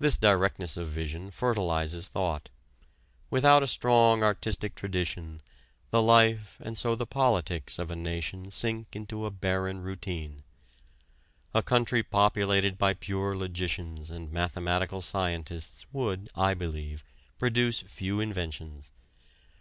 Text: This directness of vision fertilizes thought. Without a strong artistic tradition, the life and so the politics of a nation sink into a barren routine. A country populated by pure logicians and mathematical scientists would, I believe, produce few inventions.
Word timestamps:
This 0.00 0.18
directness 0.18 0.76
of 0.76 0.88
vision 0.88 1.30
fertilizes 1.30 2.08
thought. 2.08 2.48
Without 3.30 3.62
a 3.62 3.68
strong 3.68 4.24
artistic 4.24 4.74
tradition, 4.74 5.40
the 5.92 6.02
life 6.02 6.56
and 6.58 6.76
so 6.76 6.96
the 6.96 7.06
politics 7.06 7.78
of 7.78 7.92
a 7.92 7.94
nation 7.94 8.50
sink 8.50 8.88
into 8.96 9.24
a 9.26 9.30
barren 9.30 9.82
routine. 9.82 10.42
A 11.54 11.62
country 11.62 12.02
populated 12.02 12.76
by 12.76 12.92
pure 12.92 13.36
logicians 13.36 14.10
and 14.10 14.32
mathematical 14.32 15.00
scientists 15.00 15.86
would, 15.92 16.28
I 16.34 16.54
believe, 16.54 17.04
produce 17.38 17.82
few 17.82 18.18
inventions. 18.18 18.90